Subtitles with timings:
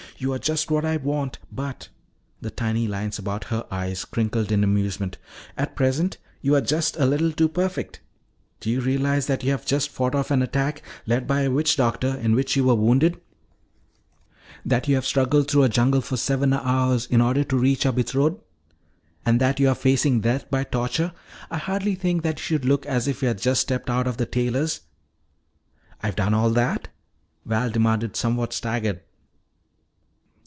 [0.17, 1.39] "You are just what I want.
[1.51, 1.89] But,"
[2.41, 5.17] the tiny lines about her eyes crinkled in amusement,
[5.57, 8.01] "at present you are just a little too perfect.
[8.59, 11.75] Do you realize that you have just fought off an attack, led by a witch
[11.75, 13.19] doctor, in which you were wounded;
[14.63, 17.93] that you have struggled through a jungle for seven hours in order to reach your
[17.93, 18.39] betrothed;
[19.25, 21.13] and that you are now facing death by torture?
[21.49, 24.17] I hardly think that you should look as if you had just stepped out of
[24.17, 24.81] the tailor's"
[26.03, 26.89] "I've done all that?"
[27.43, 29.01] Val demanded, somewhat staggered.